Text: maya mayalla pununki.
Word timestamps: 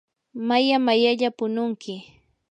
maya 0.47 0.77
mayalla 0.85 1.29
pununki. 1.37 1.93